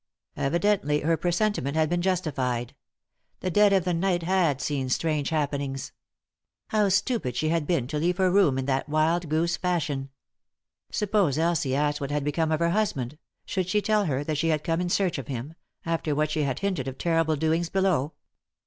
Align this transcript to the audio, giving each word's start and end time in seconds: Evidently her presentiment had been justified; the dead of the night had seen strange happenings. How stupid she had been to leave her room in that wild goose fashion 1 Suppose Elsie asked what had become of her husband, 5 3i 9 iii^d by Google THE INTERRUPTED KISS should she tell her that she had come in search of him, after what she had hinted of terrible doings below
Evidently 0.35 1.01
her 1.01 1.15
presentiment 1.15 1.75
had 1.75 1.87
been 1.87 2.01
justified; 2.01 2.73
the 3.41 3.51
dead 3.51 3.71
of 3.71 3.83
the 3.85 3.93
night 3.93 4.23
had 4.23 4.59
seen 4.59 4.89
strange 4.89 5.29
happenings. 5.29 5.91
How 6.69 6.89
stupid 6.89 7.35
she 7.35 7.49
had 7.49 7.67
been 7.67 7.85
to 7.85 7.99
leave 7.99 8.17
her 8.17 8.31
room 8.31 8.57
in 8.57 8.65
that 8.65 8.89
wild 8.89 9.29
goose 9.29 9.57
fashion 9.57 10.05
1 10.87 10.93
Suppose 10.93 11.37
Elsie 11.37 11.75
asked 11.75 12.01
what 12.01 12.09
had 12.09 12.23
become 12.23 12.51
of 12.51 12.61
her 12.61 12.71
husband, 12.71 13.11
5 13.11 13.13
3i 13.13 13.13
9 13.13 13.13
iii^d 13.13 13.13
by 13.13 13.13
Google 13.13 13.25
THE 13.27 13.29
INTERRUPTED 13.29 13.37
KISS 13.37 13.53
should 13.53 13.69
she 13.69 13.81
tell 13.83 14.05
her 14.05 14.23
that 14.23 14.37
she 14.39 14.47
had 14.47 14.63
come 14.63 14.81
in 14.81 14.89
search 14.89 15.17
of 15.19 15.27
him, 15.27 15.53
after 15.85 16.15
what 16.15 16.31
she 16.31 16.41
had 16.41 16.59
hinted 16.61 16.87
of 16.87 16.97
terrible 16.97 17.35
doings 17.35 17.69
below 17.69 18.13